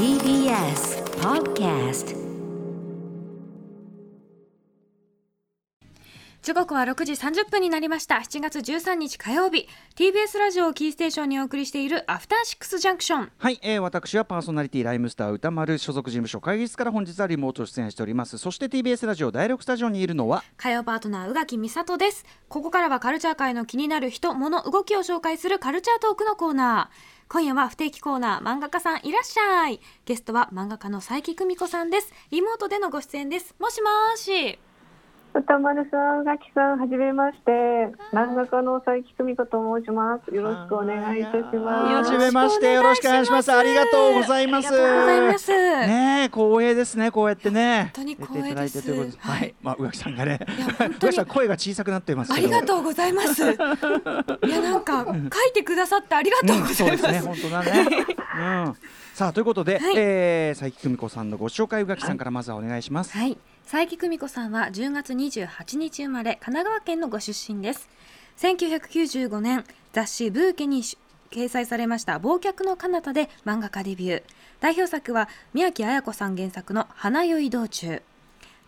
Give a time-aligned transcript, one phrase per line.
[0.00, 2.16] TBS Podcast
[6.42, 8.14] 時刻は6時30分になりました。
[8.14, 9.68] 7月13日火曜日。
[9.94, 13.32] TBS ラジオをキーステーションにお送りしているアフターシックスジャンクション。
[13.36, 18.38] はい、えー、私はパーソナリティライムスター歌丸所属事務所会議室から本日はリモート出演しております。
[18.38, 22.24] そして TBS ラジオ第6スタジオにいるのは火曜パートナー宇垣美里です。
[22.48, 27.28] ここからはカルチャー界の気になる人物動きを紹介するカルチャートークのコーナー。
[27.28, 32.14] 今夜は不定期コーナー漫画家さんいらっしゃいゲストは漫画家の佐伯久美子さんです。
[32.30, 33.54] リモートでのご出演です。
[33.58, 34.58] もしもし
[35.32, 37.50] 歌丸さん、ガキさん、はじめまして。
[38.12, 40.34] 漫画家の佐伯久美子と申します。
[40.34, 41.94] よろしくお願いいたします。
[41.94, 43.52] はじめましてよろしくお願いします。
[43.52, 44.68] ありがとうございます。
[44.68, 45.52] ありがとうございます。
[45.52, 47.92] ねえ光栄ですねこうやってね。
[47.94, 49.04] 本当に出ていただいてということで。
[49.04, 49.54] 光栄ですはい。
[49.62, 50.40] まあ宇垣さんがね。
[50.80, 53.44] 宇垣さん声が小さくなっていますありがとうございます。
[53.46, 53.56] い
[54.48, 56.74] やなんか書いてくださってありがとうございます。
[56.74, 57.20] そうですね。
[57.20, 57.86] 本当だね。
[58.36, 58.76] うん。
[59.14, 59.94] さあということで、はい。
[59.96, 67.88] えー佐伯久美子さんのご紹介宇垣さんからまずはお願いします、はい、佐伯久美子さんは10月28日生まれ神奈川県のご出身です。
[68.38, 70.82] 1995年雑誌ブーケに
[71.30, 74.22] 掲載されました忘却の彼方で漫画家デビュー。
[74.60, 78.02] 代表作は宮城綾子さん原作の花酔い道中。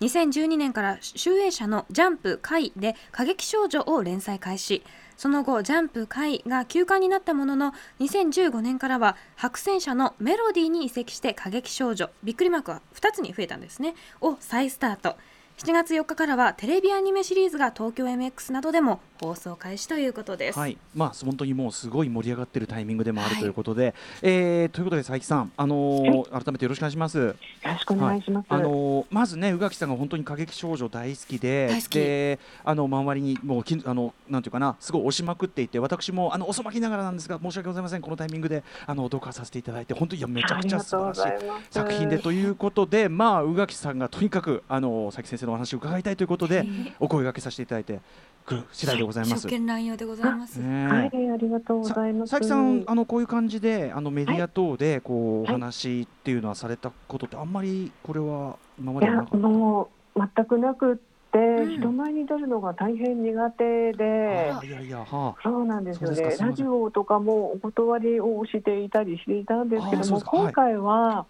[0.00, 4.82] 2012年から集英社のジャンプ怪で過激少女を連載開始。
[5.22, 13.94] その後ジャンプ会が休館になったものの2015年からは白戦車のメロディーに移籍して過激少女びっくりマークは2つに増えたんですね。
[14.20, 15.14] を再スタート。
[15.58, 27.19] 7月4日からはテレビアニメシリーズが東京 MX などでも放送開始ということです、はい、まあ本当にもうすごい盛り上がってるタイミングでもあるはいということで、えーということで佐伯さん、あのー改めてよろしくお願いします。
[27.19, 28.47] よろしくお願いします。
[28.48, 31.95] あのーまずね宇垣さんが本当に過激少女大好きで大好き。
[31.95, 38.03] であの周りにもうきあのなんていうかなすごい押しまくっていて私もあの遅まきながらなんですが申し訳ございません。
[38.03, 46.64] このタイミングであの読破させていただいて本当にいやめちゃくちゃ素晴らしい作品でということでまあ宇垣さんがとにかくあの佐伯先生のお話を伺いたいということで、
[47.00, 48.00] お声掛けさせていただいて
[48.44, 49.46] くる次第でございます。
[49.46, 52.30] 初見乱用でございます、ねはい、ありがとうございます。
[52.30, 59.48] さ佐伯さんあのこういう感じであのメディア等でこう、お話っていうのはされたことってあんまりこれは今まいやではなかった？
[59.48, 61.02] もう全くなくって、
[61.39, 61.78] ん。
[61.78, 64.52] 人前に出るのが大変苦手で。
[64.52, 64.62] あ。
[64.64, 66.11] いやいやはそうなんですよ。
[66.11, 66.36] ね。
[66.38, 71.24] ラジオとかもお断りをしていたりしていたんですけども、今回は、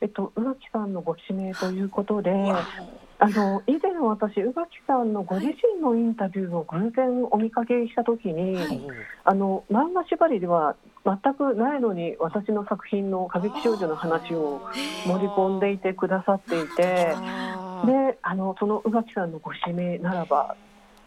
[0.00, 2.30] えっと宇垣さんのご指名ということで、
[3.22, 8.80] あの以前私宇垣さんのご自身のインタビューを偶然お見かけしたときに、はい
[9.24, 10.74] あの漫画縛りでは
[11.04, 14.60] 全くないのに私の作品の歌劇少女の話を
[15.06, 17.14] 盛り込んでいてくださっていて。
[17.16, 20.56] あであのその宇垣さんのご指名ならば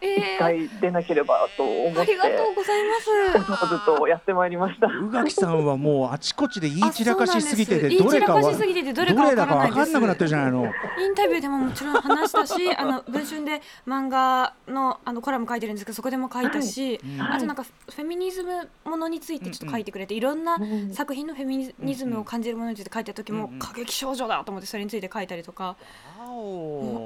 [0.00, 0.38] 一えー。
[0.38, 2.00] 回出なければと思って。
[2.00, 3.64] ありがとうございます。
[3.64, 4.86] おずとやってまいりました。
[4.86, 9.76] 宇垣さんはもうあちこちで言い散らかしすぎててどれかは言い散らかしすぎててどれかわだかからないです。
[9.76, 10.64] 分かんなくなってるじゃないの。
[10.66, 17.22] インタビューでももちろん話したし あの文春で漫画のあのコラム書いてるんですけどそこでも書いたし、うん。
[17.22, 25.76] あとなんかフェミニズムものについてちょっと書いてくれて、いろんなうん作品のフェミニズムを感じるものについて書いた時も、うんうん過激少女だと思ってそれについて書いたりとか、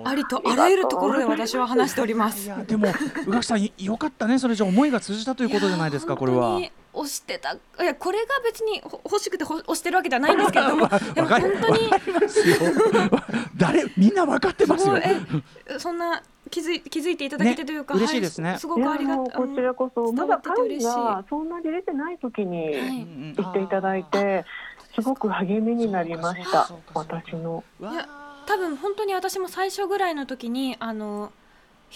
[0.04, 2.46] ありとあらゆるところで私は話しております。
[2.46, 2.89] いやでも
[3.26, 4.38] 宇垣さんよかったね。
[4.38, 6.52] それじゃ思いが通じたということじゃないですかこれは。
[6.52, 6.60] 本当。
[6.60, 7.52] に押してた。
[7.52, 10.88] いやこれが別にほ欲しくてほ押してるわけではないんですけれども。
[11.14, 11.56] でもわかる。
[11.58, 11.90] 本当に。
[11.90, 12.56] わかりますよ。
[13.56, 14.96] 誰みんな分かってますよ。
[14.98, 18.52] えそんな気づい気づいていただけてというか、ね嬉しいですね。
[18.52, 24.44] はすごくありがこちらこそ伝まだ会がそんなに出てない時に言っていただいて
[24.94, 26.68] すごく励みになりました。
[26.94, 27.62] 私の。
[27.80, 28.08] わいや
[28.46, 31.32] 多分本当に私も最初ぐらいの時にあの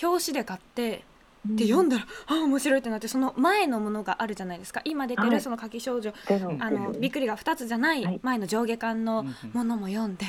[0.02, 1.04] 表紙で買って
[1.46, 4.80] で読んだら、あ面白いってなってその前のものがあるじゃないですか。
[4.84, 5.30] 今出てはい。
[5.30, 6.10] るその「夏季少女」
[6.58, 8.02] あのびっくりが2つじゃなはい。
[8.02, 10.24] い前の上下巻のものも読んで、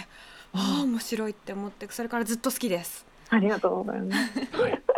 [0.54, 3.06] ああ面白いって思ってそれからずっと好きです。
[3.30, 4.32] ありがとうございます。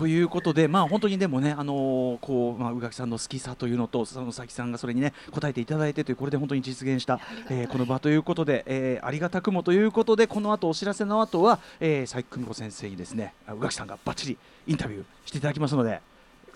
[0.00, 16.00] ということで、まあ、本当にでもね、あのーこうまあ、宇垣さんの好きさというのと、その佐々木さんがそれにね、答えていただいてという、これで本当に実現した、えーこの場ということで、えーありがたくもということで、この後お知らせの後は、えー、佐伯久美子先生にですね、あ宇垣さんがばっちりインタビューしていただきますので、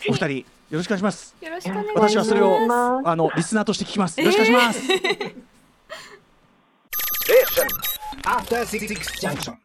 [0.08, 1.36] お二人、よろしくお願いします。
[1.42, 2.16] よろしくお願いします。
[2.16, 2.56] 私はそれを
[3.04, 4.18] あのリスナーとして聞きます。
[4.18, 4.88] よろしくお願いします。
[8.24, 9.58] After Six Junction.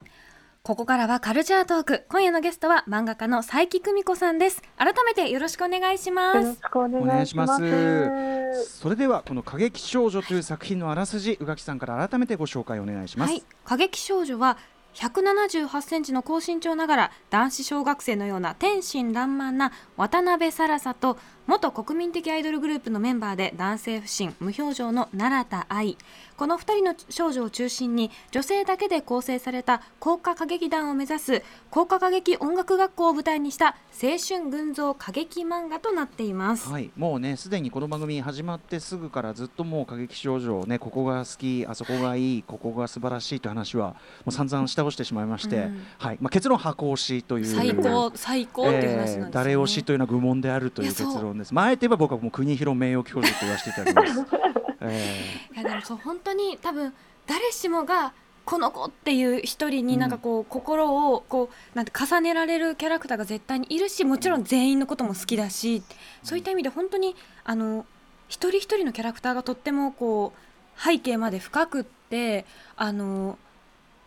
[0.70, 2.06] ここからはカルチャートーク。
[2.10, 4.62] 今夜のゲストは漫画家の佐伯久美子さんです。
[4.78, 6.62] 改めてよろしくお願いしまよろしす。
[6.62, 7.54] くお願いします。
[7.56, 13.32] お願それではこの過激少女という作品のあらすじ宇垣さんから改めてご紹介お願いします。
[13.32, 13.44] はい。
[13.66, 14.60] 過激少女は
[14.94, 21.18] 178センチの高身長ながら男子小学生のような天真爛漫な渡辺サラサと
[21.50, 25.98] 元国民的アイドルグループのメンバーで男性不信無表情の奈良田愛。
[26.40, 43.96] この2人の少女を中心に女性だけで構成された高歌歌劇団を目指す高歌歌劇音楽学校を舞台にした青春群像歌劇漫画となっています、はい、もうねすでにこの番組始まってすぐからずっともう過激少女をねここが好きあそこがいいここが素晴らしいという話はも
[44.28, 45.82] う散々下押してしまいまして、うん。
[45.98, 51.54] はいまあ、結論箱推しという最高最高っていう話なんですよね、えー誰推しというのは愚問であるという結論です。
[51.54, 54.26] まあ、あえば僕はもう国広名誉教授と言わせていただきます。
[54.82, 55.22] え
[55.54, 56.94] いやでもそう本当に多分
[57.28, 58.14] 誰しもが
[58.46, 65.84] この子っていう一人になんかこう、心をこうなんて重ねられるキャラクターが絶対にいるしもちろん全員のことも好きだし
[66.24, 67.86] そういった意味で本当にあの
[68.28, 72.46] 一人一人のキャラクターがとってもこう背景まで深くって
[72.76, 73.38] あの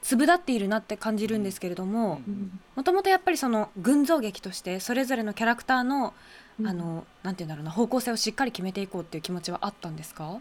[0.03, 2.21] 粒立っているなって感じるんですけれども
[2.75, 6.15] もともとやっぱりその群像劇としてそれぞれのキャラクターの
[6.63, 6.69] うん。
[6.69, 10.41] あのなんて言うんだろうな方向性をしっかり決めていこうっていう気持ちはあったんですか？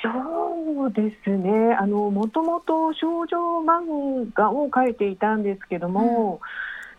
[0.00, 1.74] そうですね。
[1.74, 3.36] あのもともと少女
[3.66, 6.40] 漫画を描いていたんですけども、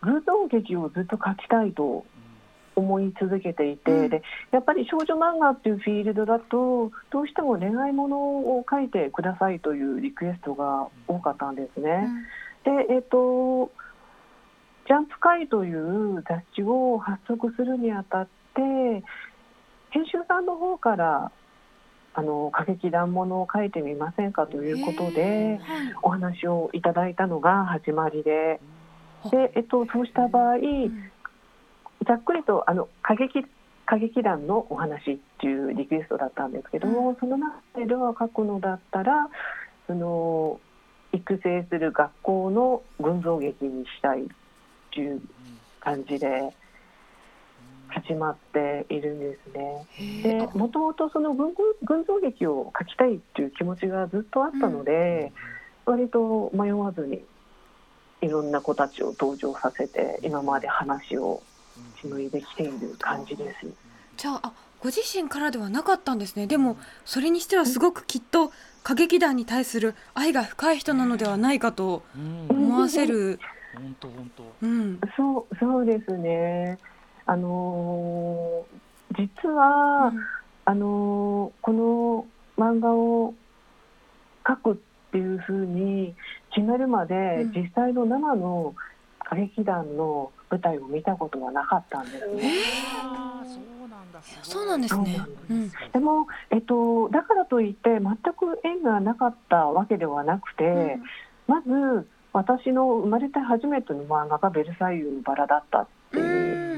[0.02, 2.06] 群像劇をずっと描きたいと
[2.76, 4.10] 思い続けていて、うん。
[4.10, 4.22] で
[4.52, 12.10] やっぱり少女漫画っていうフィールドだとどうしても恋愛ものを描いてくださいというリクエストが多かったんですね。
[12.66, 13.72] で、えっ、と
[14.90, 18.62] ジャンプ会という雑誌を発足するにあたって
[19.92, 21.32] 編集さんの方から
[22.16, 25.94] あの歌劇団ものを書いてみませんかということではい。
[26.02, 28.60] お話をいただいたのが始まりで。
[29.24, 31.12] あで、えっと、そうした場合うん
[32.08, 33.46] ざっくりとあの歌劇
[33.86, 39.30] 歌劇団のお話っていうリクエストだったんですけども、その中では書くのだったら
[39.88, 40.60] その
[41.12, 44.28] 育成する学校の群像劇にしたい
[44.90, 45.22] っていう
[45.80, 46.54] 感じで
[47.88, 49.86] 始まっているんですね。
[50.24, 51.54] でもともとその群
[51.84, 55.32] 群像劇を書きたいっていう気持ちがずっとあったので、
[55.86, 57.24] 割と迷わずに
[58.22, 61.42] いろんな子たちを登場させて今まで話を
[62.02, 63.68] 紡いできている感じです。
[64.18, 68.52] じゃああご自身からではなかったんですねでもそれにしてはすごくきっと
[68.84, 73.40] 歌劇団に対する愛が深い人なのではないかとうん思わせる、
[73.82, 74.44] 本当本当。
[74.62, 76.78] うん、そうそうですね。
[77.26, 78.80] あのー
[79.18, 80.14] 実は、
[80.66, 82.26] あのーこの
[82.58, 83.34] 漫画を
[84.44, 84.76] 描くっ
[85.12, 86.14] ていうふうに
[86.54, 88.76] 決めるまで、うん実際の生の
[89.26, 92.52] 歌劇団の舞台を見たことはなかったんですね。
[93.04, 94.22] あーそうなんだ。
[94.22, 100.98] すごいそうなんですねそうなんですうんでも、えっと、だからといって全く縁がなかったわけではなくて、
[101.48, 106.70] まず私の生まれて初めての漫画が「ベルサイユのバラ」だったっていう。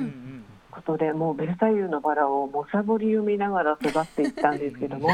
[0.71, 5.09] ことでもうベルサイユのバラをもさぼり読みながら育っていったんですけども。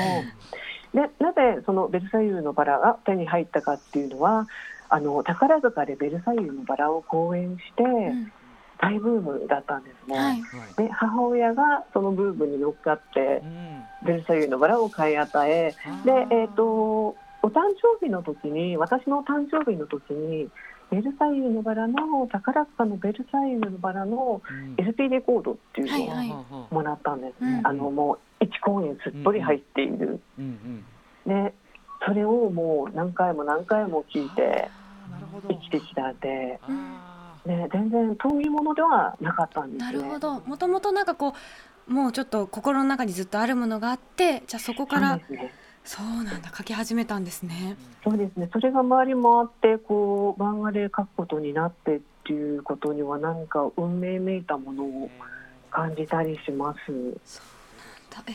[0.94, 4.48] でなぜそのベルサイユのバラが手に入ったかっていうのは
[4.88, 8.32] あの宝塚でベルサイユのバラを講演してうん。
[8.80, 10.16] 大ブームだったんですね。
[10.16, 10.26] はい。
[10.26, 10.42] はい
[10.78, 13.84] で母親がそのブームに乗っかってうん。
[14.06, 15.74] ベルサイユのバラを買い与え
[16.06, 20.50] で、えー、とお誕生日の時に私の誕生日の時に
[20.90, 24.42] ベルサイユのバラの宝塚のベルサイユのバラの
[24.78, 27.44] LP レコードっていうのをはいもらったんです。
[27.44, 27.68] ね、うん。
[27.68, 30.86] あのもう1公演すっぽり入っている、うん
[31.26, 31.44] うん。
[31.44, 31.54] で
[32.06, 35.50] それをもう何回も何回も聞いてあーなるほど。
[35.50, 39.86] 生きてきたんで、あね、全然遠いものではなかったんですね。
[39.86, 40.40] なるほど。
[40.42, 41.34] もともとなんかこ
[41.90, 45.20] うもうちょっと心の中にずっとあるものがあってじゃあそこから
[45.88, 46.52] そうなんだ。
[46.54, 47.78] 書き始めたんですね。
[48.04, 48.50] そうですね。
[48.52, 55.10] それが周りもあってこう漫画で描くことになってっていうことには何か運命めいたものを
[55.72, 56.80] 感じたりします。
[58.12, 58.22] だ。
[58.28, 58.34] え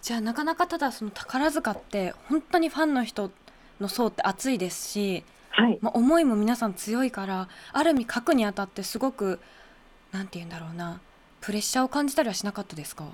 [0.00, 3.32] じゃあなかなかただその宝塚って本当にファンの人
[3.80, 9.40] の層って熱いですし、はい、まあ、思いも皆さん強いからある意味書くにあたってすごく
[10.12, 11.00] なんて言うんだろうな
[11.40, 13.04] プレッシャーを感じたりはしなかったですか？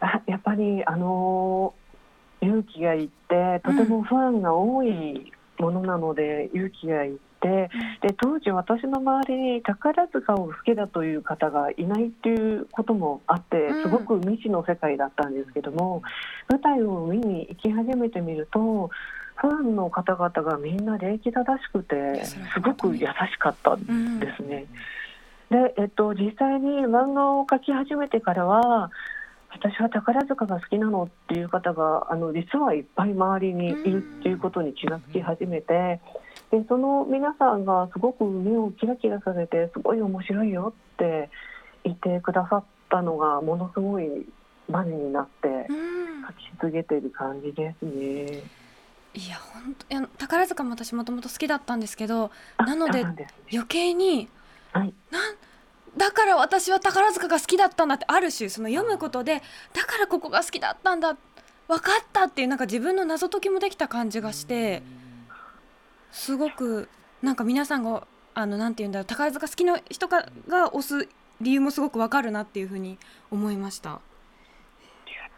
[0.00, 1.74] あやっぱりあの
[2.40, 7.68] 勇気がいってとてもファンが多いものなので、勇気がいって
[8.00, 13.82] で当時私の周りに宝塚を好きだという方がいないっていうこともあってうん。
[13.82, 16.02] すごく未知の世界だったんですけども、
[16.48, 18.90] 舞台を見に行き始めてみると
[19.36, 23.06] ファンの方々がみんな礼儀正しくてすごく優し
[23.38, 24.66] かったんうんですね。
[25.50, 28.90] で、えっと、実際に漫画を描き始めてからは
[29.50, 36.00] 私は宝塚が好きなのっていう方があの実はいっぱい周りにいるっていうことに気がつき始めて
[36.50, 41.30] でその皆さんがすごく目をキラキラさせてすごい面白いよって
[41.84, 44.26] 言ってくださっったのがものすごい
[44.68, 46.08] マジになってうん。
[46.26, 48.42] 書き続けてる感じですね。
[49.14, 53.02] いや本当いや宝塚も私もともと好きだったんですけどあなので
[53.50, 54.28] 余計に
[54.72, 54.92] はい。
[55.10, 55.36] なん
[55.98, 59.42] だから私は宝塚が好きだったんだってある種その読むことで
[59.74, 61.16] だからここが好きだったんだ
[61.66, 64.82] 分かったっていうなんか自分の謎解きもできた感じがして
[66.12, 66.88] すごく
[67.20, 71.08] なんか皆さんがあのなて言うんだろう宝塚好きな人がが推す
[71.40, 72.98] 理由もすごく分かるなっていうふうに
[73.30, 74.00] 思いました。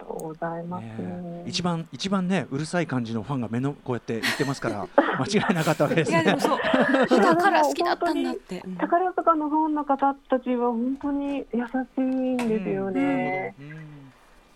[0.00, 0.82] ありがとうございます。
[0.82, 4.86] ねえ一番一番ねうるさい感じのファンが目のこうやって言ってますから
[5.18, 6.40] 間違いなかったわけですねいやでも。
[6.40, 6.58] そう
[7.20, 8.62] だから好きだったんだって。
[8.64, 13.54] うん宝塚のファンの方たちは本当に優しいんですよね。
[13.60, 13.66] うん。
[13.66, 13.76] うん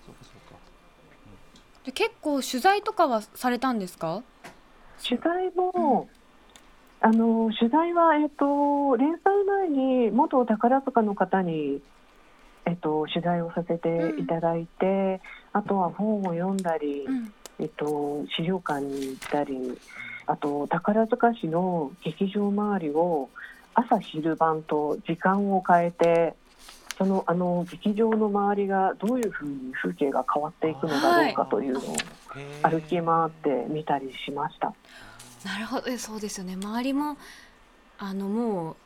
[0.06, 0.58] そうかそうか。
[1.84, 4.22] で結構取材とかはされたんですか？
[5.06, 6.08] 取材も、
[7.00, 11.82] あの取材はえっと連載前に元宝塚の方に
[12.66, 15.20] えっと取材をさせていただいて、
[15.52, 17.32] あとは本を読んだり、うん。
[17.58, 19.78] えっと資料館に行ったり、
[20.26, 23.28] あと宝塚市の劇場周りを
[23.74, 26.34] 朝昼晩と時間を変えて。
[26.96, 31.96] そのあの劇場の周りがどういうふうに風景が変わっていくのだろうかというのを
[32.62, 34.72] 歩き回って見たりしました。
[35.44, 35.90] なるほど。
[35.90, 36.54] えそうですよね。
[36.54, 37.16] 周りも
[37.98, 38.76] あのもう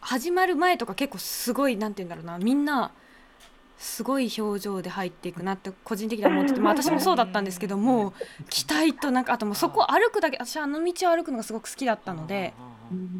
[0.00, 2.38] 始まる前とか結構すごいなんて言うんだろうな。
[2.38, 2.92] みんな
[3.78, 8.14] すごい表情で入っていくなって個人的には思ってて、まあ、私もそうだったんですけども
[8.48, 12.54] 期待となんかあともうそこを歩くだけ私あの道を歩くのがすごく好きだったので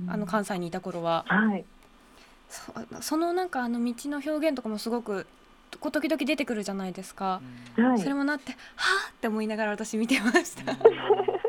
[0.08, 1.24] あの関西にいた頃は。
[1.28, 1.64] はい。
[2.48, 5.26] そそのなんかあの道の表現とかもすごく
[5.80, 7.40] こう時々出てくるじゃないですか、
[7.76, 7.98] はい。
[7.98, 8.56] それもなっては
[9.08, 10.76] あって思いながら私見てました。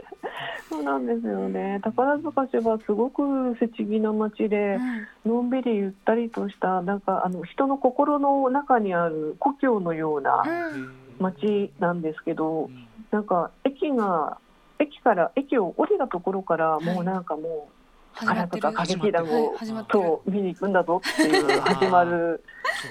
[0.76, 1.80] そうなんですよね。
[1.84, 4.78] 宝塚市はすごく不思議な街で
[5.26, 11.06] のんびりゆったりとしたなんかあの人の心の中にある故郷のようなうん。
[11.18, 12.70] 街なんですけど
[13.10, 14.38] なんか駅が
[14.80, 17.70] 駅から駅を降りたところからもうなんかも
[18.16, 19.56] う宝塚歌劇団を
[19.88, 22.44] と見に行くんだぞっていう始まる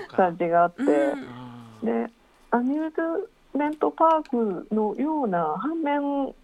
[0.08, 0.82] 感じがあって。
[0.82, 2.06] うん。
[2.06, 2.10] で
[2.50, 6.34] アミューズメントパークのような反面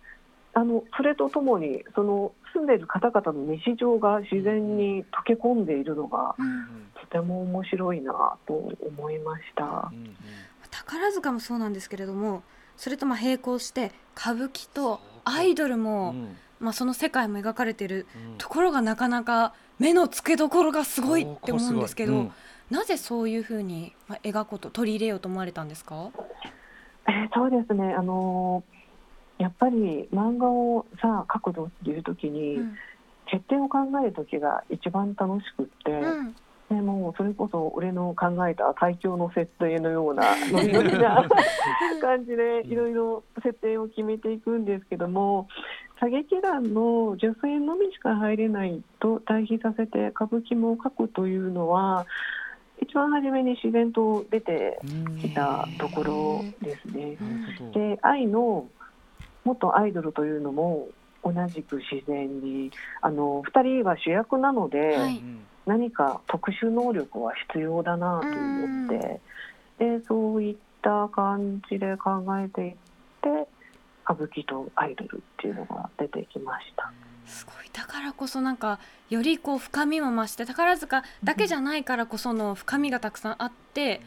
[0.52, 9.92] あのそれとともにその住んでいる方々の日常が自然に溶け込んでいるのがうんとても面白いなと思いました。
[10.71, 12.42] 宝塚もそうなんですけれども
[12.76, 16.14] それとまあ並行して歌舞伎とアイドルも、
[16.61, 18.07] まあ、その世界も描かれてる
[18.38, 22.30] ところがなかなか目の付けどころがすごいって思うんですけど、
[22.71, 26.11] なぜそういうふうにまあ描こうと取り入れようと思われたんですか、
[27.09, 27.95] えーそうですね。
[27.95, 28.80] あのー
[29.41, 32.77] やっぱり漫画をさあ書くぞっていう時に、うん。
[33.31, 36.35] 設定を考える時が一番楽しくって、うん。
[36.69, 41.29] でもうそれこそ俺の考えた最強の設定のようなノリノリな
[42.01, 45.49] 感じでいろいろ設定を決めていくんですけども
[45.97, 52.07] 歌劇団の女性のみしか入れないと対比させて歌舞伎も書くというのは
[52.81, 54.79] 一番初めに自然と出て
[55.21, 57.17] きたところですね。
[57.75, 58.69] で愛の
[59.45, 60.89] 元アイドルというのも
[61.25, 62.71] 同じく自然に
[63.01, 65.23] あの2人は主役なので、はい。
[65.67, 69.21] 何か特殊能力は必要だなと思って、
[69.79, 72.73] でそういった感じで考えていっ
[73.23, 73.49] て
[74.05, 76.91] 歌舞伎とアイドルっていうのが出てきました。
[77.27, 77.71] すごい。
[77.73, 78.81] だからこそなんか
[79.11, 84.01] よりこう深みも増して宝塚だけじゃないからこその深みがたくさんあって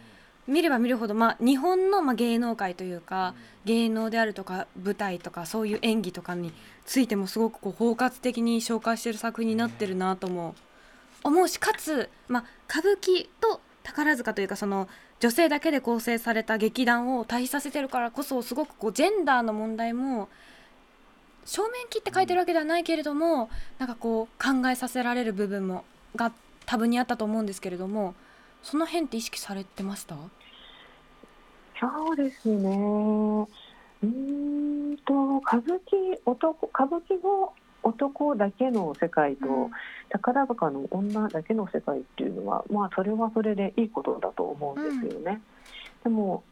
[0.47, 3.33] 見れば見るほど、まあ、日本のまあ芸能界というか
[3.65, 6.51] 芸能であるとか舞台とかそういう演技とかに
[6.85, 10.55] ついてもすごくこう包括的に紹介してる作品になってるなとも
[11.23, 20.27] 思うしかつ、まあ、歌舞伎と宝塚というかその女性だけで構成された劇団を対比させてるからこそすごくこうジェンダーの問題も
[21.45, 25.85] 正面切って書いてるわけではないけれどもなんかこう考えさせられる部分も
[26.15, 26.31] が
[26.65, 28.15] 多分にあったと思うんですけれども
[28.63, 30.15] その辺って意識されてました？
[31.79, 33.47] そうですね。
[34.01, 37.53] うーんと歌舞伎男歌舞伎の
[37.83, 39.71] 男だけの世界と、うん。
[40.09, 45.41] 宝塚の女だけの世界っていうのはまあそれはそれでいいことだと思うんですよね。
[46.03, 46.43] でも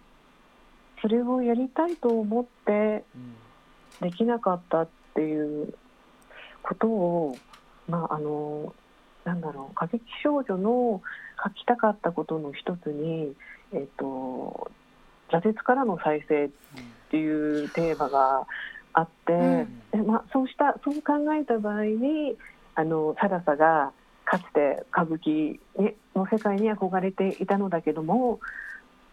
[1.01, 3.03] それをやりたいと思って
[4.01, 5.73] できなかったっていう
[6.63, 7.37] ことを
[7.87, 8.73] まああの
[9.25, 11.01] なんだろう歌劇少女の
[11.43, 13.33] 書きたかったことの一つに
[13.73, 14.71] えっ、と
[15.29, 16.49] 挫折からの再生っ
[17.09, 18.45] ていうテーマが
[18.93, 19.81] あって、うん。
[19.91, 22.35] でまあ、そうしたそう考えた場合に
[22.75, 23.91] あのサラサが
[24.25, 28.39] かつて歌舞伎にの世界に憧れていたのだけども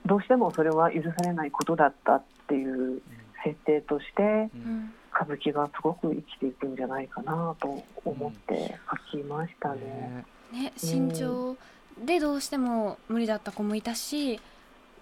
[0.07, 3.03] どうしてもそれは許されないことだったっていう
[3.45, 8.79] 設定としてうん歌舞伎がすごく生きていくんじゃないかなと思って
[9.13, 10.25] 書きましたね。
[10.53, 10.63] ね。
[10.63, 11.57] ね身長
[12.05, 14.41] でどうしても無理だった子もいたし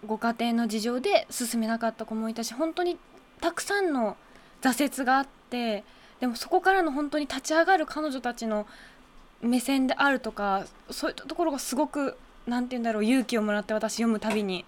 [0.06, 2.96] ご家庭の事情で進めなかった子もいたし本当に
[3.40, 4.16] たくさんの
[4.62, 5.84] 挫折があって
[6.20, 8.66] でもそこからの本当に立ち上がる彼女たちの
[9.42, 14.64] 目線であるとかそういったところがすごくなんて言うんだろう勇気をもらって私読むたびに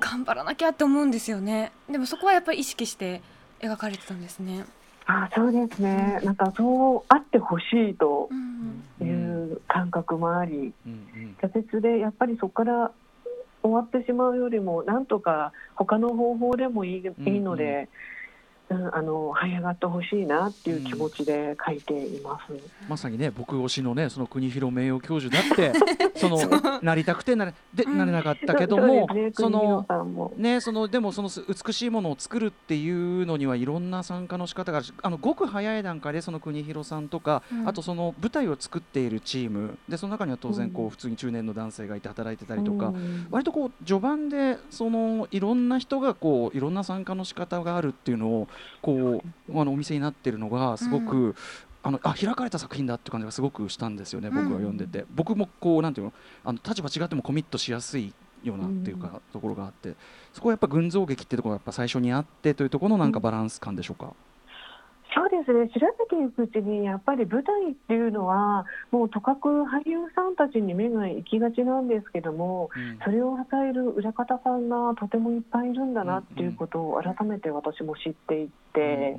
[0.00, 1.72] 頑張らなきゃって思うんですよね。
[1.88, 3.20] でもそこはやっぱり意識して
[3.60, 4.64] 描かれてたんですね。
[5.06, 9.06] あそうですね、なんかそうあってほしいとうん。
[9.06, 9.10] い
[9.52, 11.36] う感覚もあり、うんうん。
[11.40, 12.92] 挫折でやっぱりそこから
[13.62, 17.88] 終わってしまうよりもなんとか他の方法でもいい,、うんいいので、うん、
[18.92, 22.52] あの這い上がってほしいなっていう気持ちで書いています。
[22.88, 25.72] まさにね僕推しのねその国広名誉教授だって
[26.14, 26.38] その
[26.82, 27.98] なりたくてなれでうん。
[27.98, 29.86] なれなかったけどもね、その
[30.36, 37.68] ね、そのでもそのす美しいものを作るっていうのにはいろんな参加の仕方があるしあのごく早い段階でその国広さんとか、うん。
[37.68, 39.78] あとその舞台を作っているチーム。
[39.88, 40.90] でその中には当然こう、うん。
[40.90, 43.26] 普通に中年の男性がいて働いてたりとか、うん。
[43.30, 48.48] 割とこう序盤でそのいろんな人がこういろんな参加の仕方があるっていうのを
[48.82, 51.34] こうあのお店になってるのがすごく、
[51.82, 56.12] あのあ開かれた作品だって感じがすごくしたんですよね、僕は読んでて、僕もこうなんていうの
[56.44, 58.12] あの立場違ってもコミットしやすい
[58.42, 59.94] ようなっていうか、ところがあって。
[60.32, 64.14] そこはやっぱ群像劇っていうところがやっぱ最初にあってというところのなんかバランス感でしょうか？
[65.14, 65.68] そうですね。
[65.68, 72.98] 調べていくうちにやっぱり舞台っていうのはもうとかく俳優さんたちに目が行きがちなんですけどもうん。
[73.04, 79.16] それを支える裏方さんがとてもいっぱいいるんだなっていうことを改めて私も知っていって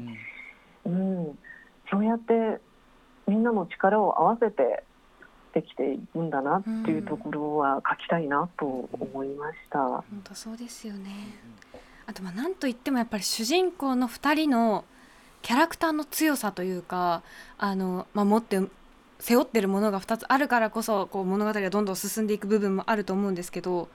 [0.86, 1.40] う、んうん、
[1.90, 2.62] そうやって
[3.28, 4.84] みんなの力を合わせて
[5.54, 9.80] できていくんだなっていうところは書きたいなと思いました。
[9.80, 11.12] 本当そうですよね。
[12.06, 14.86] あとまあなんといってもやっぱり主人公の2人の
[15.42, 17.24] キャラクターの強さというか
[17.58, 18.60] あの、まあ、持って
[19.20, 23.88] 背負ってるものが2つあるからこそこう物語がどんどん進んでいく部分もあると思うんですけど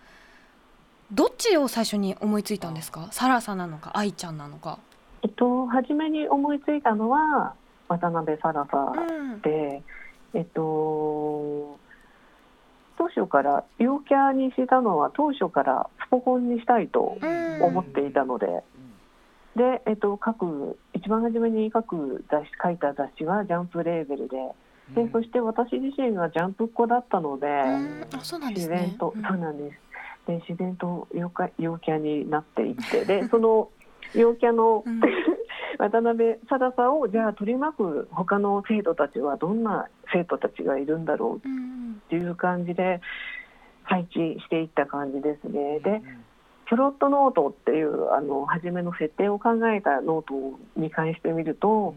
[1.12, 3.08] どっちを最初に思いついたんですか？
[3.12, 4.78] サラサなのか愛ちゃんなのか。
[5.22, 7.54] えっと初めに思いついたのは
[7.88, 9.82] 渡辺サラサうんで、
[10.34, 11.78] えっと
[12.98, 18.46] 当初から陽キャにしたのは当初からスポコンにしたいとうん思っていたので。
[19.54, 24.36] で、えっと、書く一番初めに書く雑誌書いた雑誌はジャンプレーベルで
[24.94, 27.46] でそして私自身がジャンプっ子だったので、
[28.50, 28.92] 自然。
[28.92, 29.22] と、うん。
[29.22, 29.78] そうなんです。
[30.26, 33.68] で自然と陽キャ陽キャになっていってで その
[34.14, 35.00] 陽キャの、うん。
[35.78, 43.02] 渡辺貞さをじゃあ取り巻く他の生徒たちはどんな生徒たちがいるんだろううんっていう感じで
[43.82, 45.80] 配置していった感じですね。
[45.80, 46.00] で
[46.68, 51.94] プロットノートっていうあの初めの設定を考えたノートを見返してみると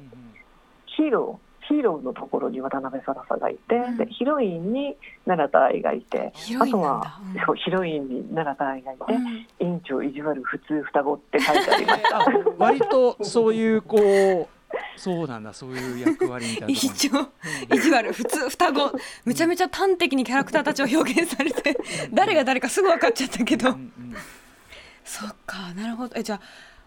[0.85, 3.97] ヒーローヒーローのところに渡辺貞さがいて、うん。
[3.97, 9.37] でヒロインに奈良田愛がいてあとは、そうヒロインに奈良田愛がいて、うん。
[9.37, 12.17] 委員長意地悪普通双子って書いてありました。
[12.17, 12.23] あ
[12.57, 14.47] 割とそういうこう
[14.95, 17.27] そうなんだそういう役割みたいな一応
[17.71, 18.99] 意地悪普通双子。
[19.25, 21.77] めちゃめちゃ端的にキャラクターたちを表現されて
[22.11, 23.69] 誰が誰かすぐ分かっちゃったけど。
[23.69, 24.15] うんうん
[25.09, 26.15] そっかなるほど。
[26.15, 26.41] えじゃあ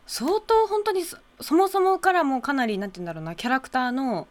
[0.07, 4.29] 相当本当にそそもそもからもうかなりなんて言うんだろうなキャラクターの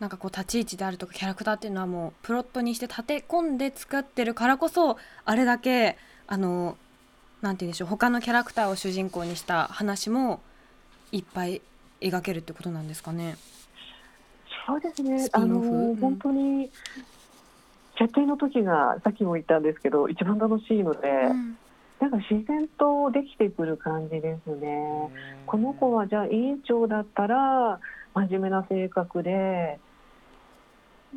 [0.00, 4.96] なんかこう立ち位置であるとかキャラクターっていうのはもうプロットにして立て込んで作ってるからこそ
[5.26, 6.78] あれだけあの
[7.42, 10.40] なんて言うんでしょう他のキャラクターを主人公にした話も
[11.12, 11.60] いっぱい
[12.00, 13.36] 描けるってことなんですかね。
[14.66, 15.28] そうですね。
[15.32, 15.96] あの、うん。
[15.96, 16.70] 本当に
[17.98, 21.58] 設定の時がさっきも言ったんですけど一番楽しいので、うん
[22.00, 25.10] なんか自然とできてくる感じですね。
[25.46, 27.80] この子はじゃあ委員長だったら
[28.14, 29.78] 真面目な性格で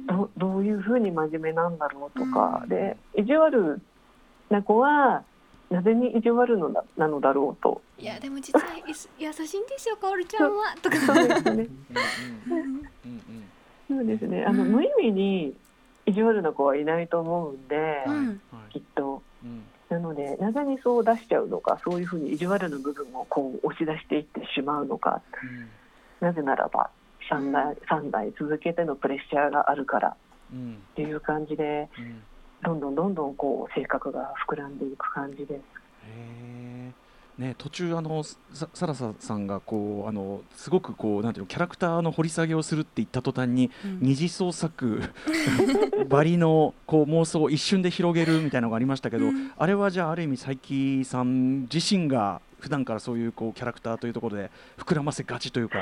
[0.08, 2.70] どどういうふうに真面目なんだろうとか、うん。
[2.70, 3.82] で意地悪
[4.50, 5.24] な子は
[5.70, 7.82] なぜに意地悪のだなのだろうと。
[7.98, 10.76] いやでも実は優しいんですよかおるちゃんは。
[10.82, 10.96] とか。
[10.96, 11.68] そうですね。
[13.90, 14.46] そうですね。
[14.46, 15.54] あの、うん無意味に
[16.06, 18.28] 意地悪な子はいないと思うんで、うん。
[18.52, 18.72] はい。
[18.72, 19.22] きっと。
[19.44, 25.22] うんなのでなぜにそう出しちゃうのかそういうふうに意地悪な部分をこう押し出していってしまうのか。
[26.20, 26.90] なぜならば
[27.32, 30.18] 3代 ,3 代続けてのプレッシャーがあるから
[30.52, 32.06] うんっていう感じでうん。
[32.06, 32.24] うん。
[32.62, 35.58] どんどんどんどんこう性格が膨らんでいく感じで。
[35.58, 35.62] す。
[37.40, 45.02] ね、途中あのさサラサさんがこうあのすごくこうなんていうのキャラクターの掘り下げをするって言った途端に、うん二次創作
[46.10, 55.78] ばりのこう妄想を一瞬で広げるみたいなのがありましたけど、うんあれはじゃあある意味佐伯さん自身が普段からそういうこうキャラクターというところで膨らませがちというか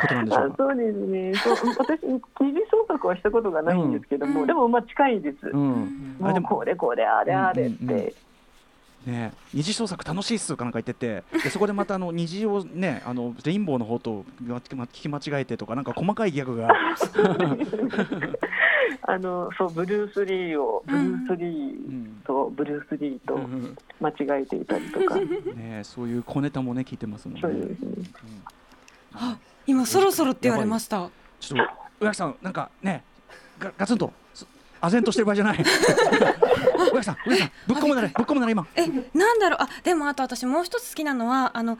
[0.00, 0.54] ことなんでしょうか？
[0.54, 1.34] あそうですね。
[1.34, 2.20] そう私二
[2.52, 5.48] 次創作はしたことがないんですけども、うんでもまあ近いです。
[5.48, 8.14] うん、あもうれでもこれこれあれあれっうんうんうんて。
[9.06, 11.22] ね、二次創作楽しいっすとかなんか言ってて。
[11.42, 16.68] でそこでまたあの虹をねあのレインボーの方とま聞き間違えてとかなんか細かいギャグが。
[19.06, 22.20] あのそうブルース・リーをブルース・リうん。
[22.22, 25.16] ーとブルース・リーとうん間違えていたりとか。
[25.16, 27.40] ね、そういう小ネタもね聞いてますもんね。
[27.42, 28.08] そうですね。
[29.12, 29.36] あ
[29.66, 31.10] 今そろそろって言われました。
[31.40, 33.04] ちょっと宇垣さんなんかね
[33.58, 34.06] ガガツンと。
[34.06, 34.23] そ
[34.86, 35.58] 唖然としてる場合じゃない。
[35.64, 38.66] 宇垣さん宇垣さんぶっ込むなれぶっ込むなれ今。
[38.76, 39.58] えなんだろう。
[39.62, 41.78] あでもあと私もう一つ好きなのはあの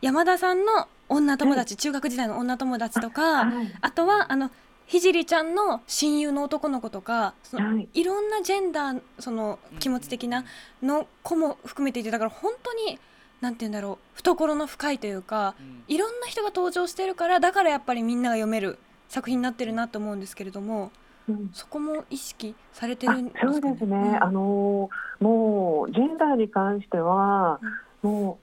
[0.00, 3.92] 山田さんの女友達、中学時代の女友達とかあはい。
[3.94, 4.50] とはあの
[4.86, 7.88] ひじりちゃんの親友の男の子とかそのはい。
[7.94, 10.44] いろんなジェンダーその気持ち的な
[10.82, 12.98] の子も含めていてだから本当に
[13.40, 15.54] なんて言うんだろう懐の深いというか
[15.88, 20.90] いろんな人が登場してるからだからやっぱりみんなが読める作品になってるなと思うんですけれども
[21.28, 21.50] うん。
[21.52, 24.22] そこも意識されてあるんですかそうですね、うん。
[24.22, 27.60] あのもうジェンダーに関しては、
[28.02, 28.38] も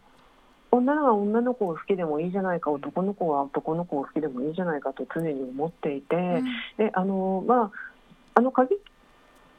[0.72, 6.44] う女が女の子を好きでもいいじゃないか男の子は男の子を好きでもいいじゃないかと常に思っていて、うん。
[6.78, 7.72] であのまあ
[8.36, 8.76] あの鍵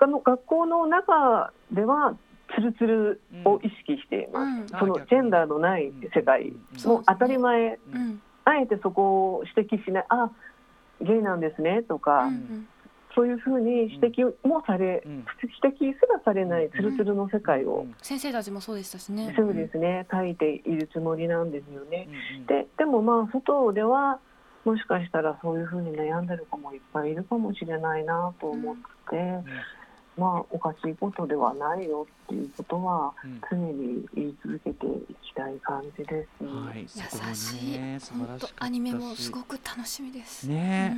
[0.01, 2.17] あの学校の中では
[2.55, 4.79] ツルツルを意識しています、うん。
[4.81, 6.53] そのジェンダーのない世界、
[6.85, 7.79] もう当たり前。
[7.93, 8.21] うん。
[8.47, 10.07] あえてそこを指摘しない。
[10.11, 10.31] あ
[11.01, 12.69] ゲイなんですねとか、うん
[13.14, 15.24] そういうふうに指摘もされ、うん。
[15.42, 19.35] 指摘すらされないツルツルの世界を、先生たちもそうでしたしね。
[19.37, 20.07] そうですね。
[20.11, 22.09] 書いているつもりなんですよね。
[22.38, 24.18] うんででもまあ外では
[24.64, 28.77] もしかしたらそういうふうに悩んでる子もいっぱいいるかもしれないなと思っ
[29.11, 29.44] て、
[30.16, 33.40] まあおかしいことではないよっていうことはうん。
[33.50, 36.44] 常に言い続けていきたい感じです。
[36.44, 37.98] はい、そこも優しいね、。
[38.00, 38.55] 素晴本当らしかったし。
[38.59, 40.48] アニメもすごく楽しみです。
[40.48, 40.96] ね。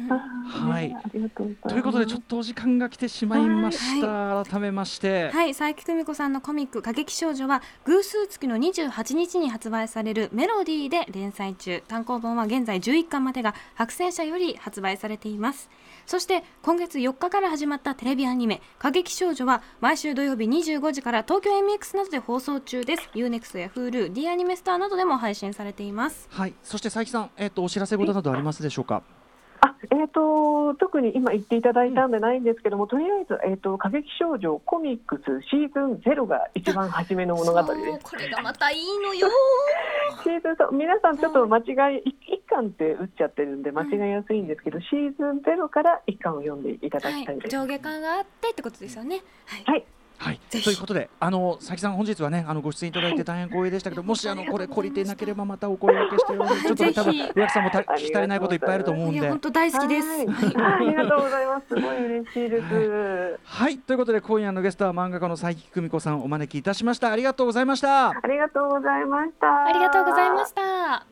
[0.48, 0.88] はい。
[0.88, 1.44] ねありがと。
[1.68, 11.83] ということでちょっとお時間が来てしまいました、改めまして、はい、佐伯久美子さんのコミック「過激少女」は偶数月の28日に発売される「メロディー」で連載中。
[11.88, 15.68] 単行本は現在11巻までが白戦車より発売されています
[16.07, 23.09] そして今月4日から始まったテレビアニメ「過激少女」は毎週土曜日25時から東京 MX などで放送中です。
[23.14, 26.29] UNEXT や Hulu、D アニメスターなどでも配信されています。
[26.31, 29.03] はい、そして佐伯さん、えっ、とお知らせ事などありますでしょうか？
[29.61, 37.66] あえー、と特に今言っていただいたんでないんですけども、とりあえず、えー、と過激少女コミックスシーズンゼロが一番初めの物語で
[38.01, 38.11] す。
[38.11, 39.29] これがまたいいのよ。
[40.25, 47.49] シーズンそう皆さんちょっと間違い一一巻って打っちゃってるんで間違いやすいんですけど、シーズンゼロから一巻を読んでいただはいきたいです。
[47.49, 49.23] 上下感があってってことですよね。
[49.47, 49.64] はい。
[49.64, 49.85] はい
[50.18, 59.40] はい、ということで、あの佐伯さん、本日はね、あのご出演いただいて大変光栄でしたけど、もしあのこれ懲りていなければ、またお声掛けしてよろしいちょっとね、多分ぜひ宇垣さんもた聞き足りないこといっぱいあると思うんでいや本。
[59.40, 61.66] 当大好きです、はいありがとうございます。
[61.68, 63.40] すごい嬉しいです。
[63.44, 67.12] はい、ということで、今夜のゲストは漫画家の佐伯久美子さん、お招きいたしました。
[67.12, 68.09] ありがとうございました。
[68.11, 69.64] ありがとうございました。
[69.64, 71.07] ありがとうございました。